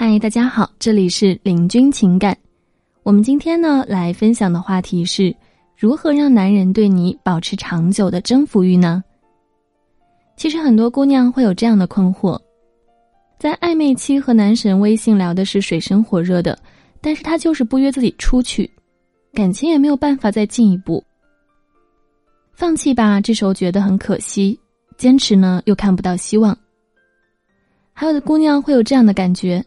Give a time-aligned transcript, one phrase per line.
[0.00, 2.38] 嗨，大家好，这里是领军情感。
[3.02, 5.34] 我们今天呢来分享的话题是
[5.76, 9.02] 如何让男人对你保持长久的征服欲呢？
[10.36, 12.40] 其实很多姑娘会有这样的困惑，
[13.40, 16.56] 在暧昧期和男神微信聊的是水深火热的，
[17.00, 18.70] 但是他就是不约自己出去，
[19.32, 21.02] 感情也没有办法再进一步。
[22.52, 24.56] 放弃吧，这时候觉得很可惜；
[24.96, 26.56] 坚持呢，又看不到希望。
[27.92, 29.60] 还有的姑娘会有这样的感觉，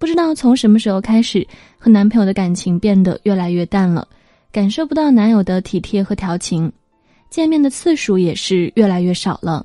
[0.00, 1.46] 不知道从什么时候开始，
[1.78, 4.08] 和男朋友的感情变得越来越淡了，
[4.50, 6.72] 感受不到男友的体贴和调情，
[7.28, 9.64] 见面的次数也是越来越少了。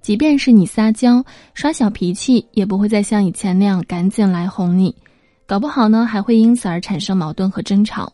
[0.00, 1.22] 即便是你撒娇
[1.52, 4.96] 耍小脾气，也不会再像以前那样赶紧来哄你，
[5.44, 8.10] 搞不好呢还会因此而产生矛盾和争吵。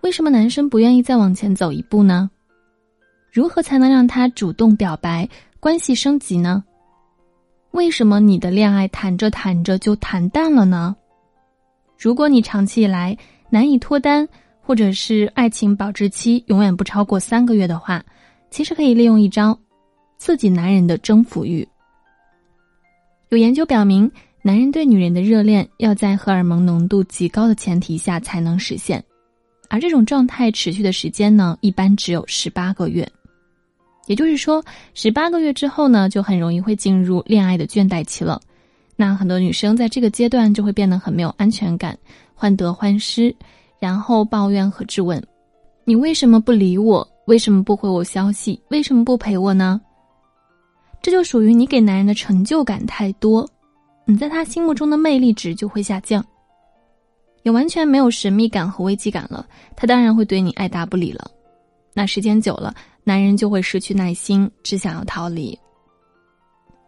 [0.00, 2.30] 为什么男生不愿意再往前走一步呢？
[3.30, 5.28] 如何才能让他主动表白，
[5.60, 6.64] 关系升级呢？
[7.72, 10.94] 为什么你的恋爱谈着谈着就谈淡了呢？
[11.98, 13.16] 如果你长期以来
[13.48, 14.28] 难以脱单，
[14.60, 18.04] 或者是爱情保质期永远不超过三个月的话，
[18.50, 19.58] 其实可以利用一招。
[20.18, 21.66] 刺激男人的征服欲。
[23.30, 24.08] 有研究表明，
[24.42, 29.02] 男人对女人的热恋要在荷尔蒙浓度极高的前提下才能实现，
[29.68, 33.10] 而这种状态持续的时间呢，一般只有十八个月。
[34.06, 34.62] 也就是说，
[34.94, 38.40] 十八个月之后呢，就很容易会进入恋爱的倦怠期了。
[38.96, 41.96] 那很多女生在这个阶段就会变得很没有安全感，
[42.34, 43.34] 患得患失，
[43.78, 45.22] 然后抱怨和质问
[45.84, 47.06] ：“你为什么不理我？
[47.26, 48.60] 为什么不回我消息？
[48.68, 49.80] 为什么不陪我呢？”
[51.00, 53.48] 这就属于你给男人的成就感太多，
[54.04, 56.24] 你在他心目中的魅力值就会下降，
[57.42, 59.46] 也完全没有神秘感和危机感了。
[59.74, 61.28] 他当然会对你爱答不理了。
[61.92, 62.72] 那时间久了，
[63.04, 65.58] 男人就会失去耐心，只想要逃离。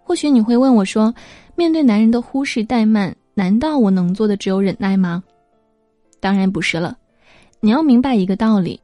[0.03, 1.15] 或许你会问我说
[1.57, 5.23] ：“面对男人的忽视怠慢，难道我能做的只有忍耐吗？”
[6.21, 6.97] 当然不是了。
[7.61, 8.81] 你要明白一个道理：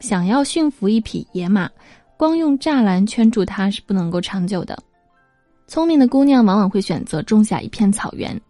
[0.00, 1.70] 想要驯服一匹野马。
[2.16, 4.80] 光用栅栏圈住它是不能够长久的。
[5.66, 8.40] 聪明的姑娘往往会选择种下一片草原，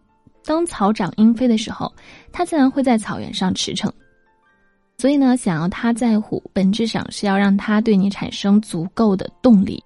[0.44, 1.90] 当草长莺飞的时候，
[2.30, 3.90] 它自然会在草原上驰骋。
[5.02, 9.82] 所以呢，想要他在乎，本质上是要让他对你产生足够的动力。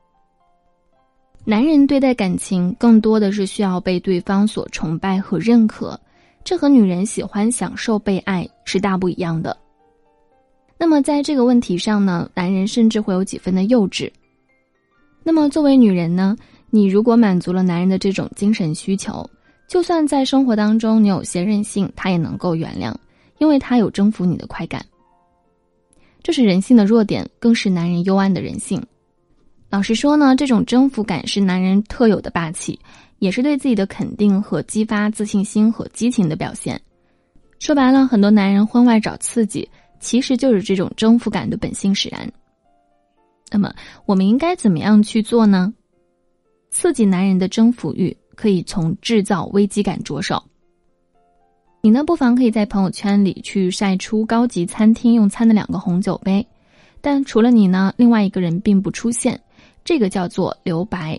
[1.42, 5.98] 男人对待感情更多的是需要被对方所崇拜和认可，
[6.44, 9.56] 这和女人喜欢享受被爱是大不一样的。
[10.76, 14.12] 那么在这个问题上呢，男人甚至会有几分的幼稚。
[15.24, 16.36] 那么作为女人呢，
[16.68, 19.26] 你如果满足了男人的这种精神需求，
[19.66, 22.94] 就算在生活当中你有些任性，他也能够原谅，
[23.38, 24.84] 因为他有征服你的快感。
[26.26, 28.84] 这是人性的弱点，更是男人幽暗的人性。
[29.70, 32.76] 老实说呢，这种征服感是男人特有的霸气，
[33.20, 36.82] 也是对自己的肯定和激发自信心和激情的表现。
[37.60, 39.70] 说白了，很多男人婚外找刺激。
[40.00, 42.28] 其实就是这种征服感的本性使然。
[43.52, 43.72] 那么，
[44.04, 45.72] 我们应该怎么样去做呢？
[46.72, 50.42] 刺激男人的征服欲，可以从制造危机感着手。
[51.86, 56.44] 你呢，不妨可以在朋友圈里去晒出高级餐厅用餐的两个红酒杯，
[57.00, 59.40] 但除了你呢，另外一个人并不出现，
[59.84, 61.16] 这个叫做留白，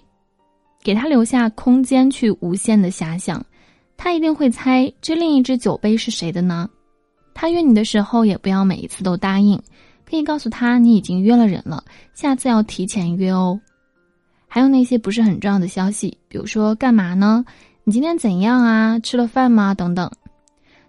[0.84, 3.42] 给他留下空间去无限的遐想，
[3.96, 6.70] 他一定会猜这另一只酒杯是谁的呢？
[7.34, 9.58] 他约你的时候，也不要每一次都答应，
[10.04, 11.82] 可以告诉他你已经约了人了，
[12.14, 13.58] 下次要提前约哦。
[14.50, 17.46] 还有那些不是很重要的消息，比如说干嘛呢？
[17.86, 19.00] 你今天怎样啊？
[19.00, 19.74] 吃了饭吗？
[19.74, 20.12] 等等，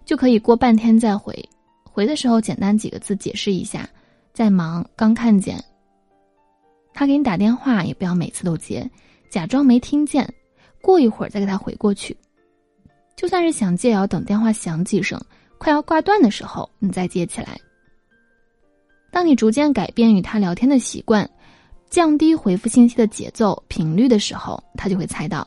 [0.09, 1.39] 就可以过半天再回。
[1.85, 3.87] 回的时候简单几个字解释一下，
[4.33, 5.63] 在忙，刚看见。
[6.95, 8.91] 他给你打电话，也不要每次都接，
[9.29, 10.27] 假装没听见，
[10.81, 12.17] 过一会儿再给他回过去。
[13.17, 15.21] 就算是想接，也要等电话响几声。
[15.59, 17.61] 快要挂断的时候，你再接起来。
[19.11, 21.29] 当你逐渐改变与他聊天的习惯，
[21.91, 25.47] 降低回复信息的节奏频率的时候，他就会猜到：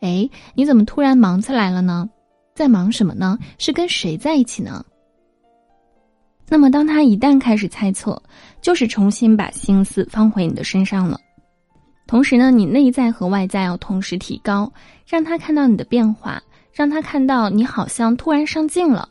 [0.00, 2.08] 哎，你怎么突然忙起来了呢？
[2.54, 3.36] 在忙什么呢？
[3.58, 4.84] 是跟谁在一起呢？
[6.48, 8.20] 那么，当他一旦开始猜测，
[8.62, 11.18] 就是重新把心思放回你的身上了。
[12.06, 14.72] 同时呢，你内在和外在要同时提高，
[15.04, 16.40] 让他看到你的变化，
[16.72, 19.08] 让他看到你好像突然上进了。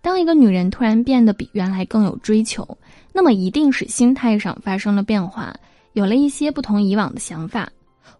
[0.00, 2.66] 当一个女人突然变得比原来更有追求，
[3.12, 5.52] 那么一定是心态上发生了变化，
[5.94, 7.68] 有了一些不同以往的想法，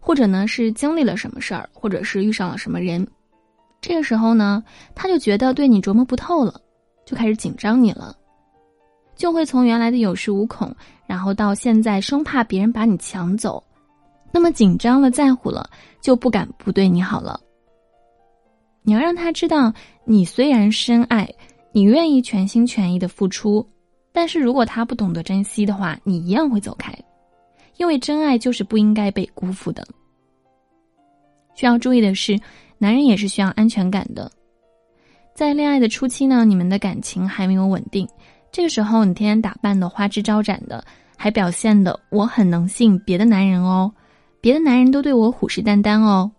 [0.01, 3.07] 或者呢是经历了什么事儿，或者是遇上了什么人。
[3.87, 4.65] 这个时候呢，
[4.95, 6.59] 他就觉得对你琢磨不透了，
[7.05, 8.17] 就开始紧张你了，
[9.15, 10.75] 就会从原来的有恃无恐，
[11.07, 13.63] 然后到现在生怕别人把你抢走，
[14.33, 15.69] 那么紧张了，在乎了，
[16.01, 17.39] 就不敢不对你好了。
[18.85, 19.71] 你要让他知道，
[20.07, 21.29] 你虽然深爱，
[21.71, 23.69] 你愿意全心全意的付出，
[24.15, 26.91] 但是如果他不懂得珍惜的话，你一样会走开，
[27.77, 29.87] 因为真爱就是不应该被辜负的。
[31.55, 32.41] 需要注意的是，
[32.79, 34.31] 男人也是需要安全感的。
[35.35, 38.09] 在恋爱的初期呢，你们的感情还没有稳定，
[38.53, 40.85] 这个时候你天天打扮的花枝招展的，
[41.17, 43.93] 还表现的我很能信别的男人哦，
[44.41, 46.31] 别的男人都对我虎视眈眈哦。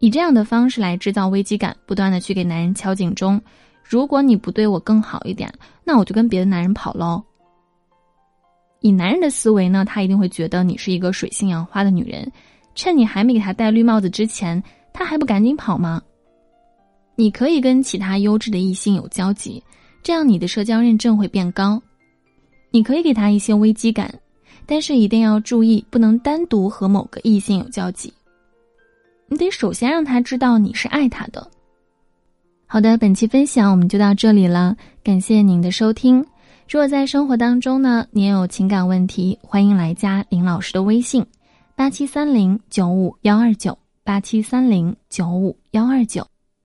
[0.00, 3.40] 以这样的方式来制造危机感，不断的去给男人敲警钟。
[3.82, 5.50] 如果你不对我更好一点，
[5.82, 7.22] 那我就跟别的男人跑喽。
[8.80, 12.30] 以男人的思维呢，他一定会觉得你是一个水性杨花的女人，
[12.74, 14.62] 趁你还没给他戴绿帽子之前，
[14.98, 16.02] 他还不赶紧跑吗？
[17.14, 19.62] 你可以跟其他优质的异性有交集，
[20.02, 21.80] 这样你的社交认证会变高。
[22.72, 24.12] 你可以给他一些危机感，
[24.66, 28.12] 但是一定要注意，不能单独和某个异性有交集。
[29.28, 31.48] 你得首先让他知道你是爱他的。
[32.66, 36.18] 好的，本期分享我们就到这里了，感谢您的收听。
[36.68, 41.24] 如果在生活当中呢，你也有情感问题，欢迎来加林老师的微信：
[41.76, 46.26] 八七三零九五幺二九八七三零九五幺二九。